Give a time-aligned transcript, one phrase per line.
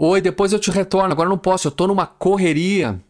[0.00, 3.00] Oi, depois eu te retorno, agora não posso, eu tô numa correria.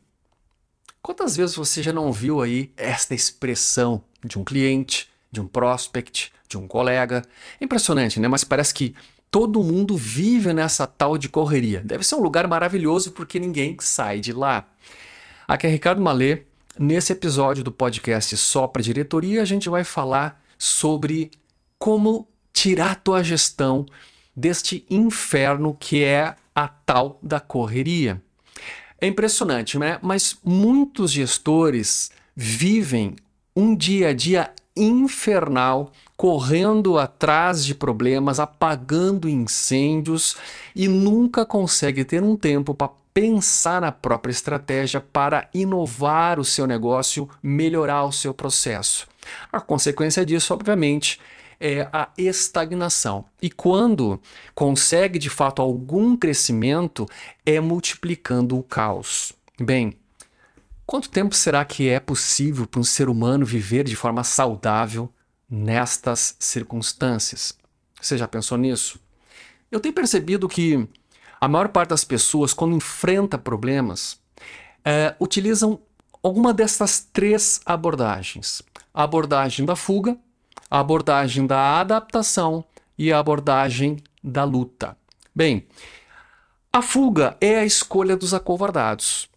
[1.02, 6.32] Quantas vezes você já não viu aí esta expressão de um cliente, de um prospect,
[6.48, 7.22] de um colega?
[7.60, 8.26] É impressionante, né?
[8.26, 8.94] Mas parece que
[9.30, 11.82] todo mundo vive nessa tal de correria.
[11.84, 14.66] Deve ser um lugar maravilhoso porque ninguém sai de lá.
[15.46, 16.44] Aqui é Ricardo Malê.
[16.78, 21.30] Nesse episódio do podcast Só para Diretoria, a gente vai falar sobre
[21.78, 23.84] como tirar a tua gestão
[24.34, 28.20] deste inferno que é a tal da correria.
[29.00, 30.00] É impressionante, né?
[30.02, 33.14] Mas muitos gestores vivem
[33.54, 40.36] um dia a dia infernal, correndo atrás de problemas, apagando incêndios
[40.74, 46.66] e nunca consegue ter um tempo para pensar na própria estratégia para inovar o seu
[46.66, 49.06] negócio, melhorar o seu processo.
[49.52, 51.20] A consequência disso, obviamente,
[51.60, 53.24] é a estagnação.
[53.42, 54.20] E quando
[54.54, 57.06] consegue de fato algum crescimento,
[57.44, 59.32] é multiplicando o caos.
[59.60, 59.98] Bem,
[60.86, 65.12] quanto tempo será que é possível para um ser humano viver de forma saudável
[65.50, 67.56] nestas circunstâncias?
[68.00, 69.00] Você já pensou nisso?
[69.70, 70.88] Eu tenho percebido que
[71.40, 74.18] a maior parte das pessoas, quando enfrenta problemas,
[74.84, 75.80] é, utilizam
[76.22, 78.62] alguma dessas três abordagens:
[78.94, 80.16] a abordagem da fuga,
[80.70, 82.64] a abordagem da adaptação
[82.96, 84.96] e a abordagem da luta.
[85.34, 85.66] Bem,
[86.72, 89.28] a fuga é a escolha dos acovardados.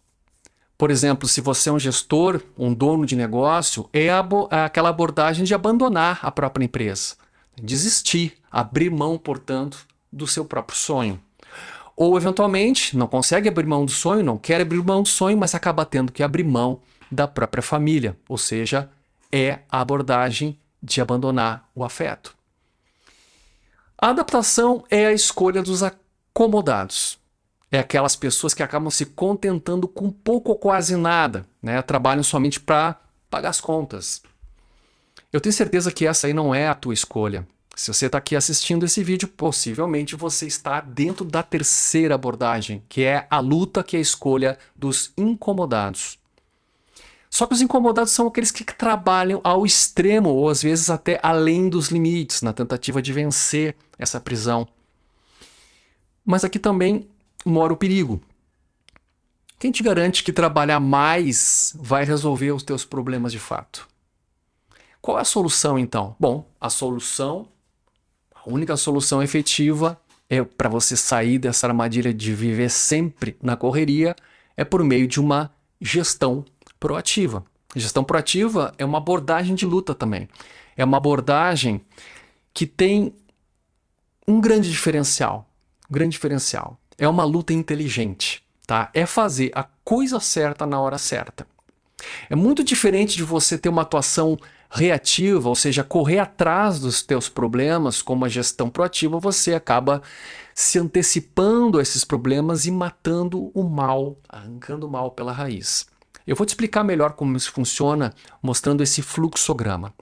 [0.76, 5.44] Por exemplo, se você é um gestor, um dono de negócio, é, é aquela abordagem
[5.44, 7.14] de abandonar a própria empresa,
[7.56, 11.20] desistir, abrir mão, portanto, do seu próprio sonho.
[11.96, 15.54] Ou, eventualmente, não consegue abrir mão do sonho, não quer abrir mão do sonho, mas
[15.54, 16.80] acaba tendo que abrir mão
[17.10, 18.90] da própria família, ou seja,
[19.30, 22.34] é a abordagem de abandonar o afeto.
[23.96, 27.18] A adaptação é a escolha dos acomodados.
[27.70, 31.80] É aquelas pessoas que acabam se contentando com pouco ou quase nada, né?
[31.80, 34.22] trabalham somente para pagar as contas.
[35.32, 37.46] Eu tenho certeza que essa aí não é a tua escolha.
[37.74, 43.02] Se você está aqui assistindo esse vídeo, possivelmente você está dentro da terceira abordagem, que
[43.02, 46.18] é a luta, que é a escolha dos incomodados.
[47.32, 51.66] Só que os incomodados são aqueles que trabalham ao extremo, ou às vezes até além
[51.70, 54.68] dos limites, na tentativa de vencer essa prisão.
[56.26, 57.08] Mas aqui também
[57.42, 58.20] mora o perigo.
[59.58, 63.88] Quem te garante que trabalhar mais vai resolver os teus problemas de fato?
[65.00, 66.14] Qual é a solução então?
[66.20, 67.48] Bom, a solução,
[68.34, 74.14] a única solução efetiva é para você sair dessa armadilha de viver sempre na correria
[74.54, 75.50] é por meio de uma
[75.80, 76.44] gestão
[76.82, 77.44] proativa.
[77.76, 80.28] Gestão proativa é uma abordagem de luta também.
[80.76, 81.80] É uma abordagem
[82.52, 83.14] que tem
[84.26, 85.48] um grande diferencial.
[85.88, 86.76] Um grande diferencial.
[86.98, 88.90] É uma luta inteligente, tá?
[88.92, 91.46] É fazer a coisa certa na hora certa.
[92.28, 94.36] É muito diferente de você ter uma atuação
[94.68, 100.02] reativa, ou seja, correr atrás dos teus problemas, como a gestão proativa, você acaba
[100.52, 105.86] se antecipando a esses problemas e matando o mal, arrancando o mal pela raiz.
[106.26, 109.92] Eu vou te explicar melhor como isso funciona mostrando esse fluxograma.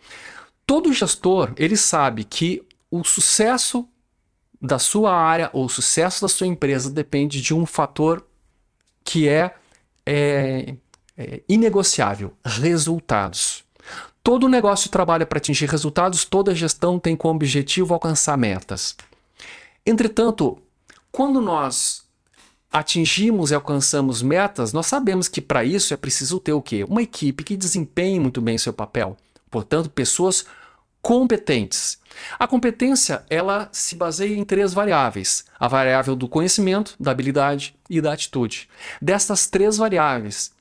[0.66, 3.88] Todo gestor, ele sabe que o sucesso
[4.60, 8.26] da sua área ou o sucesso da sua empresa depende de um fator
[9.02, 9.54] que é,
[10.04, 10.74] é,
[11.16, 13.64] é inegociável, resultados.
[14.22, 18.94] Todo negócio trabalha para atingir resultados, toda gestão tem como objetivo alcançar metas.
[19.84, 20.58] Entretanto,
[21.10, 22.04] quando nós
[22.72, 26.84] atingimos e alcançamos metas, nós sabemos que para isso é preciso ter o quê?
[26.84, 29.16] Uma equipe que desempenhe muito bem seu papel.
[29.50, 30.44] Portanto, pessoas
[31.02, 31.98] competentes.
[32.38, 38.00] A competência, ela se baseia em três variáveis: a variável do conhecimento, da habilidade e
[38.00, 38.68] da atitude.
[39.00, 40.52] Destas três variáveis,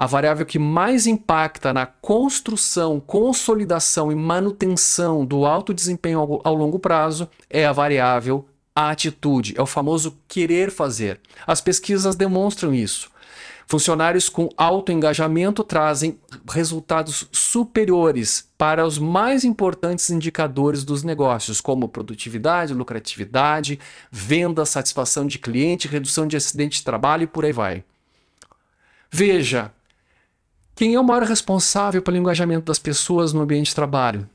[0.00, 6.78] a variável que mais impacta na construção, consolidação e manutenção do alto desempenho ao, longo
[6.78, 8.46] prazo é a variável
[8.80, 11.20] a atitude, é o famoso querer fazer.
[11.46, 13.10] As pesquisas demonstram isso.
[13.66, 16.18] Funcionários com alto engajamento trazem
[16.48, 23.78] resultados superiores para os mais importantes indicadores dos negócios, como produtividade, lucratividade,
[24.10, 27.84] venda, satisfação de cliente, redução de acidente de trabalho e por aí vai.
[29.10, 29.70] Veja,
[30.74, 34.28] quem é o maior responsável pelo engajamento das pessoas no ambiente de trabalho?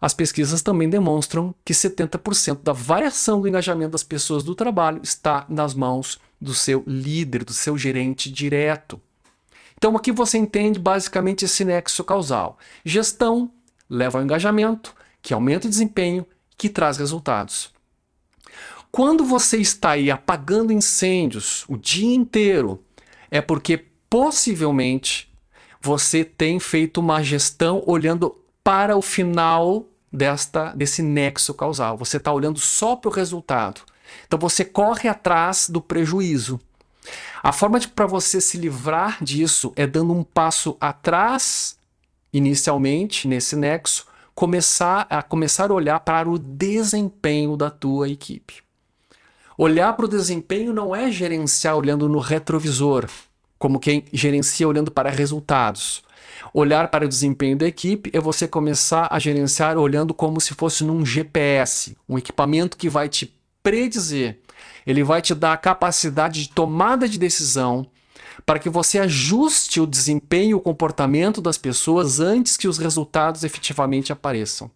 [0.00, 5.44] As pesquisas também demonstram que 70% da variação do engajamento das pessoas do trabalho está
[5.48, 9.00] nas mãos do seu líder, do seu gerente direto.
[9.76, 12.58] Então aqui você entende basicamente esse nexo causal.
[12.84, 13.50] Gestão
[13.90, 17.72] leva ao engajamento, que aumenta o desempenho, que traz resultados.
[18.90, 22.82] quando você está aí apagando incêndios o dia inteiro,
[23.30, 25.30] é porque possivelmente
[25.80, 28.34] você tem feito uma gestão olhando
[28.68, 31.96] para o final desta desse nexo causal.
[31.96, 33.80] Você está olhando só para o resultado.
[34.26, 36.60] Então você corre atrás do prejuízo.
[37.42, 41.78] A forma para você se livrar disso é dando um passo atrás,
[42.30, 48.56] inicialmente, nesse nexo, começar a começar a olhar para o desempenho da tua equipe.
[49.56, 53.08] Olhar para o desempenho não é gerenciar olhando no retrovisor,
[53.58, 56.02] como quem gerencia olhando para resultados.
[56.54, 60.84] Olhar para o desempenho da equipe é você começar a gerenciar olhando como se fosse
[60.84, 64.38] num GPS, um equipamento que vai te predizer,
[64.86, 67.86] ele vai te dar a capacidade de tomada de decisão
[68.46, 73.44] para que você ajuste o desempenho e o comportamento das pessoas antes que os resultados
[73.44, 74.70] efetivamente apareçam.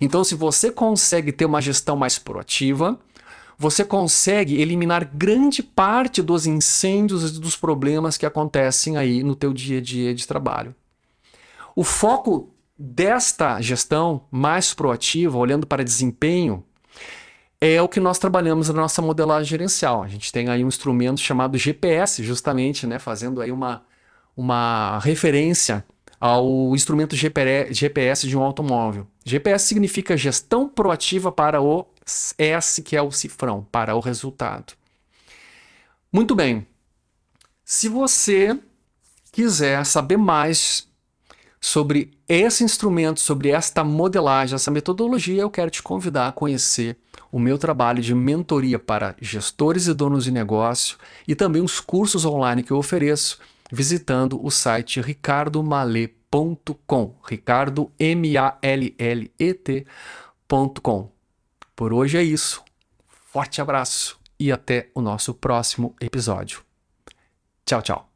[0.00, 2.98] Então, se você consegue ter uma gestão mais proativa,
[3.58, 9.52] você consegue eliminar grande parte dos incêndios e dos problemas que acontecem aí no teu
[9.52, 10.74] dia a dia de trabalho.
[11.76, 16.64] O foco desta gestão mais proativa, olhando para desempenho,
[17.60, 20.02] é o que nós trabalhamos na nossa modelagem gerencial.
[20.02, 23.82] A gente tem aí um instrumento chamado GPS, justamente, né, fazendo aí uma,
[24.36, 25.84] uma referência
[26.20, 29.06] ao instrumento GPS de um automóvel.
[29.24, 31.86] GPS significa gestão proativa para o
[32.38, 34.72] S, que é o cifrão, para o resultado.
[36.12, 36.66] Muito bem.
[37.64, 38.58] Se você
[39.32, 40.88] quiser saber mais
[41.60, 46.98] sobre esse instrumento, sobre esta modelagem, essa metodologia, eu quero te convidar a conhecer
[47.32, 52.26] o meu trabalho de mentoria para gestores e donos de negócio e também os cursos
[52.26, 53.38] online que eu ofereço
[53.72, 61.13] visitando o site ricardomalet.com, ricardo M A L L E T.com.
[61.76, 62.62] Por hoje é isso.
[63.06, 66.62] Forte abraço e até o nosso próximo episódio.
[67.64, 68.10] Tchau, tchau.